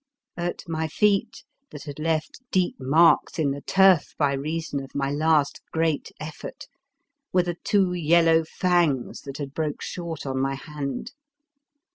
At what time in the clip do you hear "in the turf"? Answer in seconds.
3.37-4.15